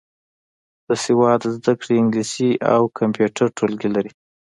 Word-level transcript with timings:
د 0.87 0.89
سواد 1.03 1.41
زده 1.55 1.73
کړې 1.79 1.93
انګلیسي 2.01 2.49
او 2.71 2.81
کمپیوټر 2.99 3.47
ټولګي 3.57 3.89
لري. 3.95 4.11